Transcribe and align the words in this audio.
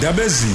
ndabezini 0.00 0.54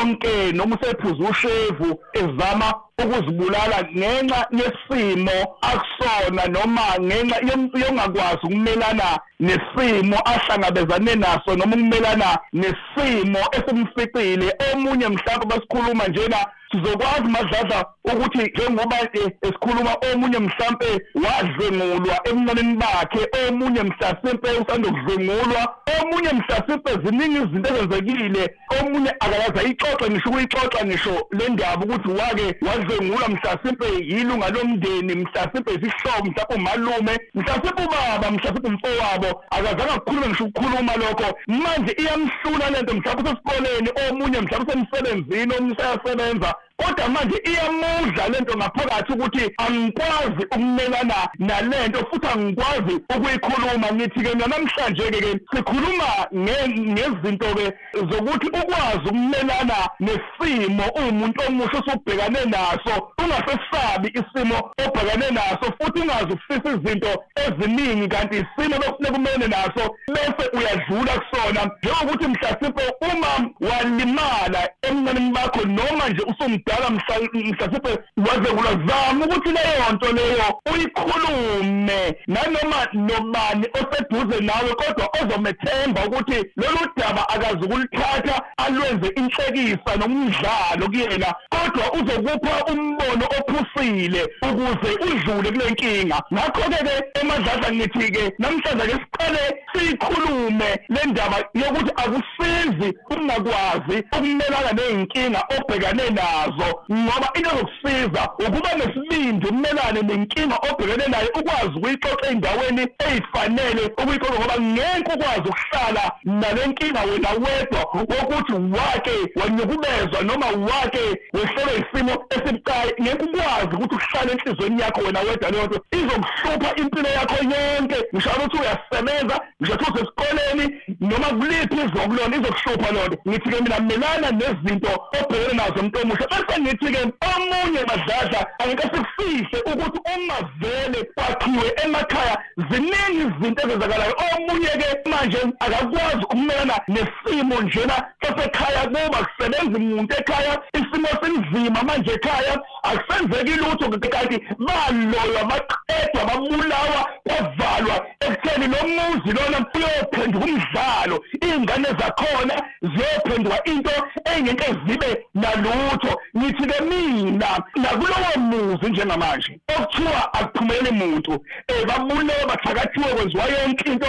onke 0.00 0.52
noma 0.52 0.76
usephuze 0.76 1.22
ushevu 1.30 1.85
ezama 2.12 2.68
ukuzibulala 3.02 3.78
ngenxa 3.96 4.40
yesimo 4.58 5.36
akusona 5.70 6.42
noma 6.54 6.82
ngenxa 7.00 7.36
yongakwazi 7.82 8.42
ukumelana 8.44 9.08
nesimo 9.40 10.16
ahlangabezane 10.32 11.14
naso 11.14 11.50
noma 11.56 11.76
ukumelana 11.76 12.38
nesimo 12.52 13.40
esimficile 13.56 14.48
omunye 14.72 15.08
mhlawumbe 15.08 15.46
basikhuluma 15.46 16.08
njena 16.08 16.40
sizokwazi 16.70 17.28
madladla 17.34 17.78
ukuthi 18.04 18.38
njengoba 18.38 18.96
esikhuluma 19.44 19.92
omunye 20.12 20.38
mhlambe 20.38 20.90
wadlengulwa 21.24 22.16
ebuncaneni 22.28 22.74
bakhe 22.82 23.22
omunye 23.48 23.82
mhlasimpe 23.82 24.48
usandokudlengulwa 24.60 25.62
omunye 25.96 26.32
mhlasimpe 26.38 26.90
ziningi 27.02 27.38
izinto 27.44 27.68
ezenzekile 27.74 28.44
omunye 28.80 29.10
akakaze 29.24 29.58
ayixoxe 29.60 30.10
ngisho 30.10 30.28
ukuyixoxa 30.30 30.84
ngisho 30.86 31.14
le 31.38 31.48
ndaba 31.48 31.84
ukuthi 31.84 32.10
wake 32.20 32.46
wadlengulwa 32.66 33.28
mhlasimpe 33.28 33.86
yilunga 34.10 34.48
lomndeni 34.48 35.14
mhlasimpe 35.14 35.70
isihlobo 35.74 36.16
mhlawumbe 36.16 36.54
umalume 36.54 37.18
mhlasimpe 37.34 37.82
ubaba 37.82 38.30
mhlasimpe 38.30 38.68
umfowabo 38.68 39.42
akazange 39.50 39.92
akukhulume 39.92 40.26
ngisho 40.28 40.44
ukukhuluma 40.44 40.96
lokho. 40.96 41.38
Manje 41.46 41.92
iyamhlula 41.98 42.70
lento 42.70 42.94
mhlawumbe 42.94 43.30
usesikoleni 43.30 43.90
omunye 44.08 44.40
mhlawumbe 44.40 44.72
usemsebenzini 44.72 45.52
omunye 45.54 45.72
usayasebenza. 45.72 46.54
Kodwa 46.76 47.08
manje 47.08 47.42
iyamudla 47.44 48.28
lento 48.28 48.56
ngaphakathi 48.56 49.12
ukuthi 49.12 49.54
angikwazi 49.56 50.42
ukumelana 50.44 51.28
nalento 51.38 51.98
futhi 52.10 52.26
angikwazi 52.26 52.94
ukuyikhuluma. 53.16 53.86
Ngithi 53.92 54.20
ke 54.20 54.34
namhlanje 54.34 55.02
ke 55.02 55.40
sikhuluma 55.52 56.08
ngezinto 56.34 57.54
ke 57.54 57.72
zokuthi 57.94 58.46
ukwazi 58.46 59.06
ukumelana 59.06 59.78
nesimo 60.00 60.84
umuntu 60.96 61.42
omusha 61.48 61.78
osubhekane 61.78 62.44
naso 62.44 62.94
ungasesabi 63.18 64.08
isimo 64.08 64.70
obhekane 64.84 65.30
naso 65.30 65.66
futhi 65.78 66.00
ungazi 66.00 66.32
ukufisa 66.32 66.68
izinto 66.76 67.24
eziningi 67.44 68.08
kanti 68.08 68.36
isimo 68.36 68.76
bekufuneka 68.78 69.12
kumele 69.12 69.48
naso 69.48 69.96
bese 70.14 70.44
uyadlula 70.56 71.12
kusona. 71.20 71.70
Njengokuthi 71.82 72.28
mhlasimpe 72.28 72.82
uma 73.00 73.50
walimala 73.60 74.70
emncaneni 74.82 75.30
bakho 75.30 75.64
noma 75.64 76.08
nje 76.08 76.22
usum 76.22 76.58
omdala 76.66 76.90
mhlasimpe 76.90 77.98
waze 78.16 78.50
kulazama 78.54 79.24
ukuthi 79.24 79.48
leyo 79.48 79.92
nto 79.92 80.12
leyo 80.12 80.60
uyikhulume. 80.72 82.14
Nanoma 82.26 82.88
nobani 82.92 83.66
oseduze 83.74 84.40
nawe 84.44 84.74
kodwa 84.74 85.08
ozomethemba 85.22 86.04
ukuthi 86.06 86.50
lolu 86.56 86.90
daba 86.96 87.28
akazukulithatha 87.28 88.42
alwenze 88.56 89.08
inhlekisa 89.16 89.96
nomdlalo 89.96 90.86
kuyena 90.88 91.34
kodwa 91.50 91.92
uzokupha 91.92 92.64
umbono 92.72 93.26
ophusile 93.38 94.22
ukuze 94.42 94.90
udlule 95.06 95.50
kule 95.50 95.70
nkinga. 95.70 96.22
Ngakho-ke 96.32 96.84
ke 96.84 97.20
emadladla 97.20 97.72
ngithi 97.72 98.12
ke 98.12 98.32
namhlanje 98.38 98.86
ke 98.86 98.96
siqale 99.02 99.42
siyikhulume 99.72 100.70
le 100.88 101.00
ndaba 101.06 101.36
yokuthi 101.54 101.92
akusizi 101.96 102.98
ungakwazi 103.10 103.96
ukumelana 104.12 104.72
ney'nkinga 104.72 105.40
obhekane 105.56 106.10
nazo. 106.10 106.55
Ngoba 106.92 107.28
into 107.34 107.50
ezokusiza 107.50 108.22
ukuba 108.46 108.70
nesibindi 108.74 109.46
umelane 109.46 110.02
nenkinga 110.02 110.56
obhekene 110.68 111.06
nayo 111.08 111.28
ukwazi 111.38 111.74
ukuyixoxa 111.78 112.26
ey'ndaweni 112.30 112.82
ey'fanele 113.06 113.84
ukuyixoxa 114.00 114.38
ngoba 114.40 114.56
ngeke 114.60 115.12
ukwazi 115.14 115.48
ukuhlala 115.50 116.04
nale 116.24 116.66
nkinga 116.66 117.00
wena 117.00 117.30
wedwa 117.30 117.80
wokuthi 117.94 118.52
wake 118.52 119.16
wanyukubezwa 119.36 120.22
noma 120.22 120.46
wake 120.46 121.04
wehlelwe 121.32 121.74
isimo 121.82 122.24
esibucayi. 122.30 122.92
Ngeke 123.00 123.24
ukwazi 123.24 123.72
ukuthi 123.76 123.94
uhlale 123.94 124.32
enhliziyweni 124.32 124.82
yakho 124.82 125.00
wena 125.00 125.20
wedwa 125.20 125.50
leyo 125.50 125.66
nto. 125.66 125.80
Izokuhlupha 125.90 126.76
impilo 126.76 127.08
yakho 127.08 127.36
yonke. 127.44 127.96
Ngisho 128.14 128.30
ukuthi 128.30 128.56
uyasebenza 128.56 129.40
ngisho 129.62 129.74
ukuthi 129.74 129.92
usesikoleni 129.92 130.64
noma 131.00 131.28
kuliphi 131.38 131.74
izokulona 131.74 132.36
izokuhlupha 132.36 132.92
leyo 132.92 133.06
nto 133.08 133.18
ngithi 133.28 133.50
ke 133.50 133.62
mina 133.62 133.80
melana 133.80 134.30
nezinto 134.30 134.90
obhekene 135.18 135.52
nazo 135.54 135.80
umuntu 135.80 135.98
omusha. 136.02 136.26
Bese 136.46 136.60
ngithi 136.60 136.92
ke 136.92 137.12
omunye 137.26 137.80
madladla 137.88 138.46
angeke 138.58 138.82
sikufihle 138.82 139.58
ukuthi 139.72 140.00
uma 140.16 140.34
vele 140.60 141.04
kwakhiwe 141.14 141.72
emakhaya 141.84 142.38
ziningi 142.70 143.20
izinto 143.26 143.62
ezenzakalayo. 143.62 144.14
Omunye 144.36 144.66
ke 144.66 145.10
manje 145.10 145.38
akakwazi 145.60 146.24
ukumelana 146.24 146.80
nesimo 146.88 147.62
njena 147.62 147.96
sasekhaya 148.22 148.82
kuba 148.88 149.18
kusebenza 149.26 149.78
umuntu 149.78 150.14
ekhaya 150.18 150.62
isimo 150.78 151.08
sinzima 151.22 151.82
manje 151.82 152.12
ekhaya 152.12 152.62
akusenzeki 152.82 153.54
lutho 153.60 153.86
kanti 153.90 154.36
baloywa 154.58 155.44
baqedwa 155.50 156.24
babulawa 156.28 157.00
bavalwa 157.26 157.96
ekutheni 158.20 158.66
lo 158.66 158.80
muzi 158.88 159.30
lona 159.36 159.58
uyophenduka 159.74 160.46
umdlalo 160.46 161.16
iy'ngane 161.46 161.88
zakhona 161.98 162.54
ziyophenduka 162.82 163.64
into 163.64 163.90
engeke 164.34 164.68
zibe 164.86 165.26
nalutho. 165.34 166.20
Ngithi 166.36 166.66
ke 166.66 166.84
mina 166.84 167.64
nakulowo 167.76 168.32
muzi 168.38 168.90
njengamanje 168.90 169.60
okuthiwa 169.76 170.34
akuphumeleli 170.34 170.90
muntu. 170.90 171.32
Um 171.32 171.86
babulewe 171.88 172.44
bathakathiwe 172.48 173.14
kwenziwa 173.14 173.44
yonke 173.44 173.90
into. 173.92 174.06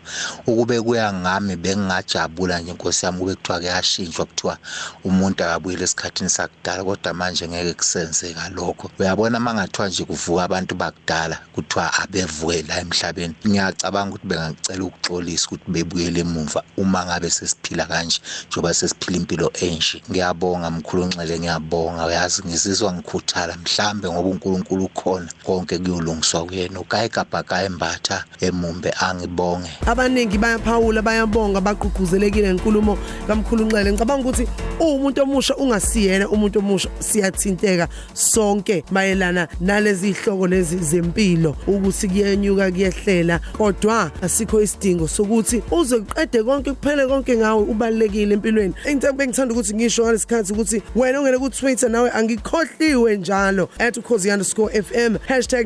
Ukube 0.47 0.81
kuya 0.81 1.13
ngami 1.13 1.55
bengingajabula 1.55 2.59
nje 2.59 2.73
Nkosi 2.73 3.05
yami 3.05 3.19
kube 3.19 3.35
kuthiwa 3.35 3.59
kuyashintshwa 3.59 4.25
kuthiwa 4.25 4.57
umuntu 5.03 5.43
akabuyele 5.43 5.83
esikhathini 5.83 6.29
sakudala 6.29 6.83
kodwa 6.83 7.13
manje 7.13 7.47
ngeke 7.47 7.73
kusenzeka 7.73 8.49
lokho. 8.49 8.91
Uyabona 8.99 9.39
mangathiwa 9.39 9.87
nje 9.87 10.03
kuvuka 10.05 10.43
abantu 10.43 10.75
bakudala 10.75 11.39
kuthiwa 11.53 11.93
abevuke 12.01 12.61
la 12.67 12.79
emhlabeni. 12.79 13.35
Ngiyacabanga 13.47 14.15
ukuthi 14.15 14.27
bengacela 14.27 14.83
ukuxolisa 14.83 15.45
ukuthi 15.47 15.71
bebuyele 15.71 16.19
emuva 16.19 16.63
uma 16.77 17.05
ngabe 17.05 17.29
sesiphila 17.29 17.85
kanje 17.85 18.19
njengoba 18.47 18.73
sesiphila 18.73 19.17
impilo 19.17 19.51
enje. 19.61 20.01
Ngiyabonga 20.09 20.71
mkhulu 20.71 21.05
Nxele 21.05 21.39
ngiyabonga. 21.39 22.05
Uyazi 22.05 22.41
ngizizwa 22.47 22.93
ngikhuthala 22.93 23.55
mhlambe 23.57 24.09
ngoba 24.09 24.29
uNkulunkulu 24.29 24.85
ukhona. 24.85 25.29
Konke 25.43 25.77
kuyolungiswa 25.79 26.45
kuyena 26.45 26.79
ukayigabha 26.79 27.43
kayembatha 27.55 28.23
emumbe 28.41 28.91
angibonge. 28.99 29.69
Abaningi 29.87 30.37
bayaphawula 30.37 31.01
bayabonga 31.01 31.61
bagqugquzelekile 31.61 32.53
ngenkulumo 32.53 32.97
kamkhulu 33.27 33.65
Nxele 33.65 33.91
ngicabanga 33.91 34.29
ukuthi 34.29 34.47
umuntu 34.79 35.21
omusha 35.21 35.55
ungasiyena 35.55 36.29
umuntu 36.29 36.59
omusha 36.59 36.89
siyathinteka 36.99 37.87
sonke 38.13 38.83
mayelana 38.91 39.47
nalezi 39.61 40.09
ihloko 40.09 40.47
lezi 40.47 40.77
zempilo. 40.77 41.55
Ukuthi 41.67 42.07
kuyenyuka 42.07 42.71
kuyehlela 42.71 43.39
kodwa 43.57 44.11
asikho 44.21 44.61
isidingo 44.61 45.07
sokuthi 45.07 45.63
uze 45.71 45.95
uqede 45.95 46.43
konke 46.43 46.71
kuphele 46.73 47.07
konke 47.07 47.37
ngawe 47.37 47.63
ubalekile 47.63 48.33
empilweni. 48.33 48.73
Into 48.91 49.13
bengithanda 49.13 49.53
ukuthi 49.53 49.75
ngisho 49.75 50.03
ngalesikhathi 50.03 50.53
ukuthi 50.53 50.81
wena 50.95 51.19
ongene 51.19 51.37
ku 51.37 51.49
Twitter 51.49 51.89
nawe 51.89 52.11
angikhohliwe 52.11 53.17
njalo. 53.17 53.69
@ukhozi_fm 53.79 55.17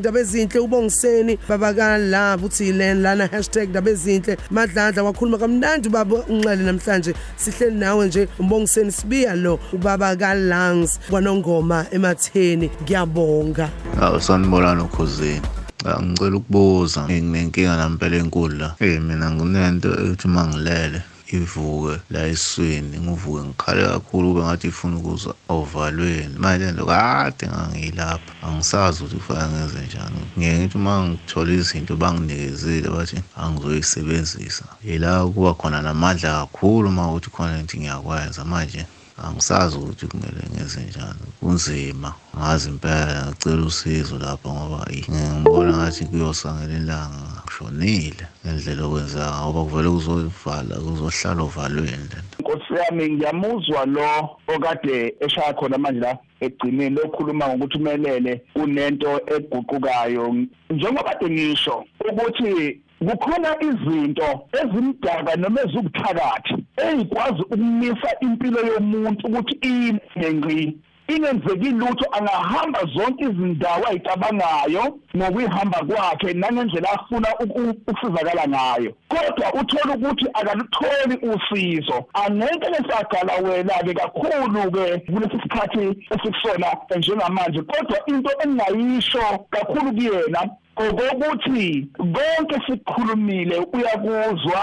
#dabezinhle 0.01 0.59
ubongiseni 0.59 1.37
babakala 1.79 2.37
uthi 2.43 2.73
len 2.73 3.01
lana 3.01 3.27
#dabezinhle 3.27 4.37
madladla 4.51 5.03
wakhuluma 5.03 5.37
kamnandi 5.37 5.89
baba 5.89 6.23
unxele 6.27 6.63
namhlanje. 6.63 7.13
Sihleli 7.37 7.75
nawe 7.75 8.07
nje 8.07 8.27
umbongiseni 8.39 8.91
sibiya 8.91 9.35
lo 9.35 9.59
ubaba 9.73 10.15
kaLangs 10.15 10.99
kwanongoma 11.09 11.85
ematheni. 11.91 12.69
Ngiyabonga. 12.83 13.69
Awu 14.01 14.19
sanibonani 14.21 14.81
ukhosini. 14.81 15.41
Ah, 15.85 16.01
Ngicela 16.01 16.37
ukubuza. 16.37 17.07
Nginenkinga 17.07 17.77
nampela 17.77 18.17
enkulu 18.17 18.57
la. 18.57 18.75
Eh 18.79 18.99
mina 19.01 19.31
nginento 19.31 19.89
ethi 19.89 20.27
mangilele 20.27 21.01
ivuke 21.37 22.01
la 22.09 22.27
esweni 22.27 22.99
ngivuke 22.99 23.43
ngikhale 23.47 23.83
kakhulu 23.87 24.33
kube 24.33 24.41
ngathi 24.45 24.67
ifuna 24.67 24.97
ukuza 24.97 25.33
ovalweni. 25.49 26.35
Manje 26.39 26.65
lento 26.65 26.85
kade 26.85 27.47
ngangilapha 27.47 28.33
angisazi 28.41 29.03
ukuthi 29.03 29.15
kufanele 29.15 29.49
ngenze 29.49 29.81
njani. 29.85 30.19
Ngeke 30.37 30.57
ngithi 30.59 30.77
uma 30.77 31.07
ngithola 31.07 31.51
izinto 31.53 31.95
banginikezile 31.95 32.89
bathi 32.89 33.17
angizoyisebenzisa. 33.35 34.65
Yila 34.83 35.25
kuba 35.27 35.53
khona 35.53 35.81
namandla 35.81 36.39
kakhulu 36.39 36.89
uma 36.89 37.09
ukuthi 37.09 37.29
khona 37.29 37.59
into 37.59 37.77
ngiyakwenza 37.77 38.45
manje. 38.45 38.85
Angisazi 39.23 39.77
ukuthi 39.77 40.07
kumele 40.07 40.41
ngenze 40.53 40.79
njani. 40.81 41.25
Kunzima 41.39 42.13
ngazi 42.37 42.69
impela 42.69 43.27
ngicela 43.27 43.63
usizo 43.65 44.17
lapha 44.17 44.49
ngoba 44.49 44.87
eyi, 44.91 45.05
ngibona 45.11 45.77
ngathi 45.77 46.05
kuyosangela 46.05 46.73
ilanga 46.79 47.29
ngishonile 47.43 48.25
ngendlela 48.45 48.83
okwenzeka 48.85 49.41
ngoba 49.41 49.61
kuvele 49.63 49.89
kuzovala 49.89 50.75
kuzohlala 50.83 51.41
ovalweni 51.43 52.07
lento 52.11 52.39
Nkosi 52.39 52.73
yami 52.73 53.09
ngiyamuzwa 53.09 53.85
lo 53.85 54.29
okade 54.47 55.15
eshaya 55.19 55.53
khona 55.53 55.77
manje 55.77 55.99
la 55.99 56.17
egcineni 56.41 56.95
lokhuluma 56.95 57.47
ngokuthi 57.47 57.77
umelele 57.77 58.41
unento 58.55 59.21
eguqukayo. 59.35 60.35
Njengoba 60.69 61.03
kade 61.03 61.29
ngisho 61.29 61.85
ukuthi 62.09 62.79
kukhona 63.07 63.49
izinto 63.69 64.29
ezimdaka 64.59 65.35
noma 65.35 65.59
ezubuthakathi 65.65 66.55
ezikwazi 66.87 67.41
ukumisa 67.41 68.09
impilo 68.25 68.59
yomuntu 68.71 69.27
ukuthi 69.27 69.55
ime 69.61 70.29
ngqi. 70.33 70.77
Ingenzeki 71.09 71.69
lutho 71.71 72.05
angahamba 72.17 72.79
zonke 72.93 73.23
izindawo 73.23 73.83
ayicabangayo 73.87 74.83
ngokuyihamba 75.17 75.79
kwakhe 75.87 76.33
nangendlela 76.33 76.89
afuna 76.91 77.29
uku- 77.43 77.77
ukusizakala 77.89 78.47
ngayo. 78.47 78.91
Kodwa 79.07 79.53
uthola 79.61 79.95
ukuthi 79.95 80.25
akalutholi 80.33 81.15
usizo. 81.31 81.97
Angeke 82.13 82.67
lesagala 82.73 83.33
wena-ke 83.43 83.93
kakhulu-ke 83.93 84.99
kulesi 85.11 85.37
sikhathi 85.43 85.83
esikusona 86.13 86.67
njengamanje. 86.97 87.61
Kodwa 87.61 87.97
into 88.07 88.31
engingayisho 88.43 89.23
kakhulu 89.49 89.91
kuyena 89.97 90.41
okokuthi 90.79 91.87
konke 91.97 92.55
sikukhulumile 92.65 93.57
uyakuzwa 93.73 94.61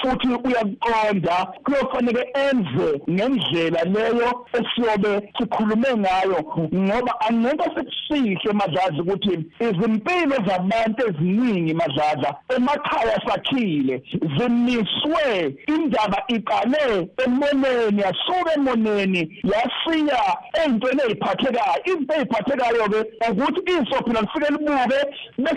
futhi 0.00 0.28
uyakuqonda 0.28 1.36
kuyofanele 1.64 2.22
enze 2.46 2.88
ngendlela 3.10 3.80
leyo 3.84 4.46
esiyobe 4.58 5.32
sikhulume 5.38 5.88
ngayo 5.96 6.38
ngoba 6.74 7.20
angeke 7.20 7.64
sikusihle 7.74 8.52
madlazi 8.52 9.00
ukuthi 9.00 9.34
izimpilo 9.60 10.36
zabantu 10.46 11.08
eziningi 11.08 11.74
madlaza 11.74 12.34
emakhaya 12.56 13.20
sakhile 13.28 14.02
zimiswe 14.36 15.56
indaba 15.66 16.18
iqale 16.28 17.08
emoneni 17.24 18.02
yasuka 18.02 18.50
emoneni 18.54 19.20
yasiya 19.52 20.20
ey'ntweni 20.60 21.02
ey'phathekayo. 21.08 21.82
Into 21.84 22.14
ey'phathekayo-ke 22.14 23.00
ukuthi 23.30 23.60
iso 23.72 23.96
phela 24.04 24.20
lifike 24.20 24.48
libuke 24.52 25.00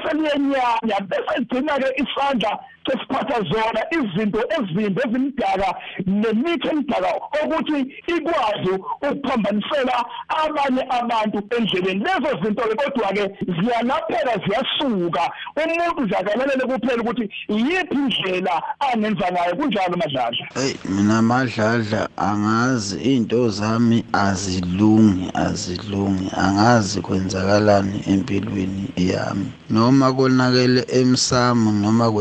bese 0.01 0.17
liyenyanya 0.17 0.97
bese 1.09 1.39
ligcina-ke 1.39 1.89
isandla 2.03 2.59
sesiphatha 2.85 3.37
zona 3.51 3.81
izinto 3.97 4.39
ezimbi 4.57 5.01
ezimdaka 5.05 5.69
nemithi 6.05 6.67
emdaka 6.67 7.09
ukuthi 7.43 7.79
ikwazi 8.13 8.73
ukuphambanisela 9.09 9.95
abanye 10.43 10.83
abantu 10.99 11.37
endleleni. 11.57 12.05
Lezo 12.05 12.29
zinto-ke 12.41 12.75
kodwa-ke 12.75 13.23
ziyalapheka 13.55 14.33
ziyasuka. 14.43 15.23
Umuntu 15.61 16.01
nje 16.01 16.15
akalalele 16.15 16.63
kuphela 16.69 17.01
ukuthi 17.01 17.25
iyiphi 17.49 17.95
indlela 17.95 18.63
angenza 18.79 19.31
ngayo 19.31 19.55
kunjalo 19.55 19.97
madladla? 19.97 20.45
Hey 20.53 20.73
mina 20.89 21.21
madladla 21.21 22.09
angazi 22.17 23.15
into 23.15 23.49
zami 23.49 24.03
azilungi 24.13 25.31
azilungi. 25.33 26.27
Angazi 26.37 27.01
kwenzakalani 27.01 28.03
empilweni 28.07 28.89
yami. 28.97 29.51
Noma 29.69 30.13
konakele 30.13 30.85
emsamo 30.89 31.71
noma 31.71 32.11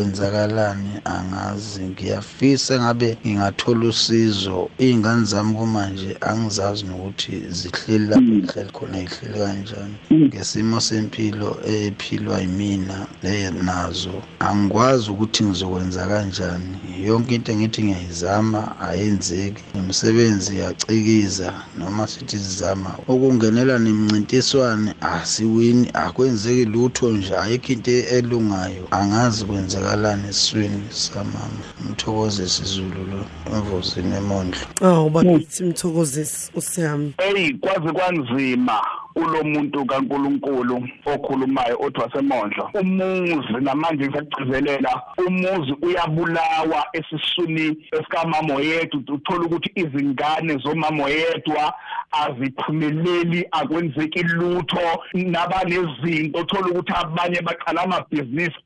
kwenzakalani 0.50 1.00
angazi 1.04 1.82
ngiyafisa 1.82 2.80
ngabe 2.80 3.16
ngingathola 3.26 3.88
usizo. 3.88 4.68
Iy'ngane 4.78 5.24
zami 5.24 5.54
kumanje 5.54 6.16
angizazi 6.20 6.84
nokuthi 6.84 7.42
zihleli 7.50 8.06
lapho 8.06 8.22
ngihleli 8.22 8.70
khona 8.72 8.98
yihleli 8.98 9.38
kanjani. 9.38 9.94
Ngesimo 10.12 10.80
sempilo 10.80 11.58
ephilwa 11.66 12.40
yimina 12.40 13.06
leyo 13.22 13.50
nazo 13.50 14.22
angikwazi 14.40 15.10
ukuthi 15.10 15.44
ngizokwenza 15.44 16.06
kanjani. 16.06 16.76
Yonke 17.04 17.34
into 17.34 17.52
engithi 17.52 17.82
ngiyayizama 17.82 18.80
ayenzeki. 18.80 19.62
Nomsebenzi 19.74 20.58
yacikiza 20.58 21.52
noma 21.78 22.06
sithi 22.06 22.38
sizama 22.38 22.94
ukungenela 23.08 23.78
nemncintiswane 23.78 24.94
asiwini 25.00 25.90
akwenzeki 25.94 26.64
lutho 26.64 27.10
nje 27.10 27.36
ayikho 27.36 27.72
into 27.72 27.90
elungayo. 27.90 28.88
Angazi 28.90 29.44
kwenzakalani. 29.44 30.32
Esiswini 30.40 30.84
samama 30.90 31.60
umthokoze 31.80 32.48
sizulu 32.48 33.04
lo 33.10 33.24
emvozini 33.56 34.16
emondlo 34.16 34.60
awu 34.80 35.10
bathi 35.10 35.64
mthokozisi 35.64 36.52
usiyami? 36.54 37.14
Eyi 37.18 37.54
kwaze 37.54 37.92
kwanzima 37.92 38.80
kulo 39.14 39.44
muntu 39.44 39.84
kaNkuluNkulu 39.86 40.88
okhulumayo 41.06 41.76
othi 41.80 42.00
wasemondlo. 42.00 42.70
Umuzi 42.80 43.52
namanje 43.60 44.04
ngisakugcizelela 44.06 45.02
umuzi 45.26 45.72
uyabulawa 45.82 46.86
esiswini 46.92 47.76
esikamama 47.92 48.54
yedwa 48.54 49.14
uthola 49.14 49.42
ukuthi 49.44 49.70
izingane 49.74 50.56
zomama 50.62 51.08
yedwa 51.08 51.74
aziphumeleli 52.22 53.46
akwenzeki 53.50 54.22
lutho 54.22 55.02
nabanezinto 55.14 56.38
uthola 56.38 56.66
ukuthi 56.66 56.92
abanye 56.96 57.40
baqala 57.42 57.82
amabhizinisi 57.82 58.60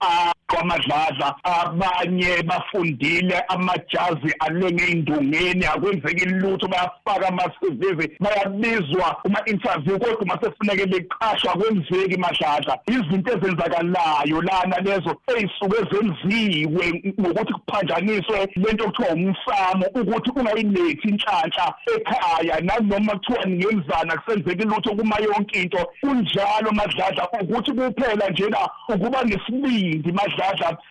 kwamadladla 0.48 1.34
abanye 1.42 2.42
bafundile 2.42 3.40
amajazi 3.48 4.34
alenge 4.40 4.84
indungeni 4.86 5.64
akwenzeki 5.66 6.24
lutho 6.24 6.68
bayafaka 6.68 7.28
ama-CVs 7.28 8.10
bayabizwa 8.20 9.16
kuma-interview 9.22 9.98
kodwa 9.98 10.20
uma 10.20 10.38
sefuneke 10.42 10.86
beqashwa 10.86 11.52
kwenzeki 11.52 12.16
madladla 12.20 12.78
izinto 12.86 13.32
ezenzakalayo 13.32 14.42
lana 14.42 14.76
lezo 14.80 15.16
ey'suke 15.26 15.78
zenziwe 15.90 17.02
ngokuthi 17.20 17.52
kuphanjaniswe 17.52 18.48
lento 18.56 18.84
okuthiwa 18.84 19.14
umsamo 19.14 19.86
ukuthi 19.94 20.30
ungayilethi 20.36 21.08
inhlanhla 21.08 21.74
ekhaya 21.96 22.60
nanoma 22.60 23.12
kuthiwa 23.12 23.44
ningemzana 23.44 24.16
kusenzeki 24.16 24.64
lutho 24.64 24.90
kuma 24.96 25.16
yonke 25.18 25.62
into 25.62 25.78
kunjalo 26.00 26.70
madladla 26.72 27.28
ukuthi 27.40 27.72
kuphela 27.72 28.28
njena 28.30 28.58
ukuba 28.88 29.24
nesibindi 29.24 30.12
madladla. 30.12 30.33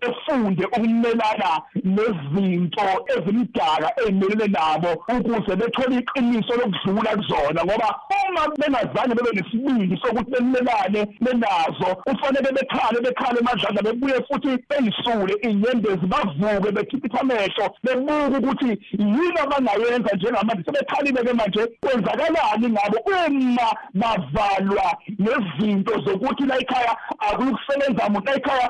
Efunde 0.02 0.66
ukumelana 0.66 1.62
nezinto 1.84 2.86
ezimdaka 3.14 3.90
ey'melele 4.02 4.48
nabo 4.48 4.92
ukuze 5.14 5.56
bethole 5.56 5.96
iqiniso 5.98 6.54
lokudlula 6.56 7.12
kuzona. 7.18 7.64
Ngoba 7.64 8.00
uma 8.30 8.48
bengazange 8.60 9.16
bebe 9.16 9.32
nesibindi 9.34 9.98
sokuthi 10.02 10.32
bemelane 10.32 11.02
benazo 11.22 11.90
kufanele 12.06 12.52
bekhale 12.52 13.00
bekhale 13.02 13.40
madladla 13.42 13.82
bebuye 13.82 14.18
futhi 14.28 14.58
beyisule 14.70 15.34
inyembezi 15.42 16.06
bavuke 16.08 16.72
bekhipha 16.72 17.22
amehlo 17.22 17.66
bebuke 17.84 18.38
ukuthi 18.38 18.72
yini 19.00 19.40
abangayenza 19.44 20.16
njengamanje. 20.16 20.64
Sebekhalile-ke 20.64 21.34
manje 21.34 21.62
kwenzakalani 21.82 22.70
ngabo 22.70 22.98
uma 23.18 23.68
bavalwa 23.94 24.98
nezinto 25.20 25.94
zokuthi 26.06 26.44
la 26.46 26.58
ekhaya 26.60 26.98
akuyukusebenza 27.20 28.10
muntu 28.10 28.26
la 28.26 28.36
ekhaya 28.36 28.70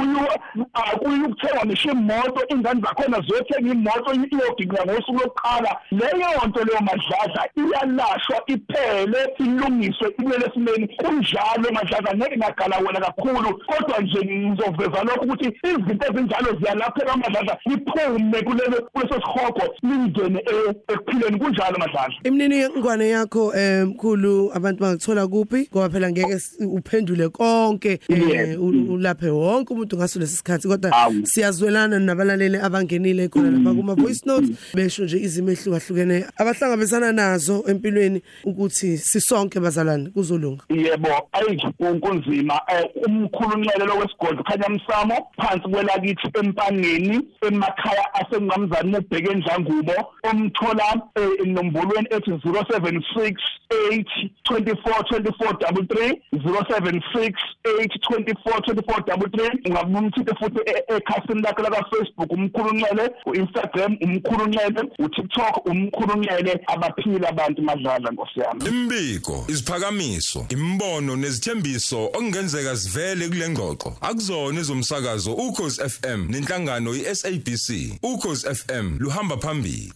akuyu 0.00 0.26
akuyukuthengwa 0.72 1.66
ngisho 1.66 1.90
imoto 1.90 2.40
ingane 2.48 2.80
zakhona 2.80 3.20
ziyothenga 3.20 3.72
imoto 3.72 4.14
iyogigila 4.14 4.84
ngosuku 4.84 5.12
lokuqala. 5.12 5.76
Leyo 5.90 6.46
nto 6.48 6.64
leyo 6.64 6.80
madladla 6.80 7.42
iyalashwa 7.56 8.36
iphele 8.46 9.18
ilungiswe 9.38 10.14
ibuyele 10.18 10.46
esimeni. 10.46 10.88
Kunjalo 10.96 11.72
madladla 11.72 12.14
ngeke 12.16 12.36
ngagala 12.36 12.76
wena 12.78 13.00
kakhulu 13.00 13.60
kodwa 13.66 13.98
nje 14.00 14.18
ngizoveza 14.24 15.02
lokho 15.04 15.24
ukuthi 15.24 15.48
izinto 15.64 16.06
ezinjalo 16.12 16.58
ziyalapheka 16.60 17.16
madladla 17.16 17.58
liphume 17.66 18.42
kulelo 18.42 18.88
kuleso 18.92 19.14
sihogo 19.20 19.62
lingene 19.82 20.44
ekuphileni. 20.88 21.38
Kunjalo 21.38 21.78
madladla 21.78 22.14
imininingwane 22.24 23.08
yakho 23.08 23.54
eh 23.54 23.86
mkhulu 23.86 24.50
abantu 24.54 24.80
bangithola 24.82 25.26
kuphi? 25.28 25.68
Ngoba 25.72 25.88
phela 25.90 26.10
ngeke 26.10 26.32
s- 26.32 26.56
uphendule 26.60 27.28
konke 27.28 28.00
eh, 28.08 28.28
Yebo. 28.28 28.64
u- 28.64 28.92
ulaphe 28.94 29.28
wonke 29.30 29.72
umuntu 29.72 29.89
ngaso 29.96 30.18
lesikhathi 30.20 30.68
kodwa 30.68 30.92
Awu. 30.92 31.26
siyazwelana 31.26 31.98
nabalaleli 31.98 32.56
abangenile 32.56 33.28
khona 33.28 33.50
lapha 33.50 33.74
kuma 33.74 33.94
voice 33.94 34.22
note 34.26 34.48
besho 34.74 35.04
nje 35.04 35.18
izimo 35.18 35.50
ehlukahlukene 35.50 36.24
abahlangabezana 36.36 37.12
nazo 37.12 37.64
empilweni 37.68 38.22
ukuthi 38.44 38.98
sisonke 38.98 39.60
bazalwane 39.60 40.10
kuzolunga. 40.10 40.64
Yebo 40.68 41.08
ayi 41.32 41.60
kunzima 42.00 42.60
eh, 42.68 42.84
umkhulu 43.06 43.54
unxele 43.56 43.84
lokwesigodlo 43.84 44.42
khanya 44.44 44.68
msamo 44.68 45.16
phansi 45.36 45.68
kwelakithi 45.68 46.28
empangeni 46.40 47.20
emakhaya 47.48 48.14
asengqamzane 48.14 48.98
ubheke 48.98 49.30
endlangubo 49.32 49.94
omthola 50.30 51.02
eh, 51.16 51.28
enombolweni 51.44 52.06
ethi 52.10 52.30
076 52.30 53.34
824 53.70 55.02
24 55.10 56.16
076 56.32 57.34
824 57.64 58.60
24 58.60 59.50
ungabumthinte 59.86 60.32
futhi 60.38 60.58
e- 60.66 60.94
ekhasini 60.96 61.42
lakhe 61.42 61.62
laka 61.62 61.84
Facebook 61.90 62.32
umkhulu 62.32 62.68
unxele 62.70 63.10
uInstagram 63.26 63.96
umkhulu 64.00 64.44
unxele 64.44 64.82
uTikTok 64.98 65.66
umkhulu 65.66 66.12
unxele 66.14 66.60
abaphila 66.66 67.28
abantu 67.28 67.62
madlala 67.62 68.12
ngosiyami 68.12 68.60
Imbiko, 68.68 69.44
isiphakamiso, 69.48 70.46
imbono 70.48 71.16
nezithembiso 71.16 72.04
okungenzeka 72.04 72.76
sivele 72.76 73.28
kule 73.28 73.48
ngxoxo. 73.48 73.96
Akuzona 74.00 74.60
ezomsakazo 74.60 75.32
ukhozi 75.34 75.80
FM 75.88 76.26
nenhlangano 76.30 76.94
iSABC. 76.94 77.98
Ukhozi 78.02 78.54
FM 78.54 78.96
luhamba 78.98 79.36
phambili. 79.36 79.92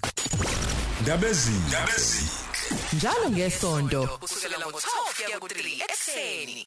Ndabezini. 1.02 1.58
Ndabezini. 1.68 2.28
njalo 2.96 3.30
ngesonto 3.30 4.08
kusukela 4.20 4.56
ngo-12 4.58 5.24
kuya 5.24 5.38
ku-3 5.38 5.58
ekuseni 5.84 6.62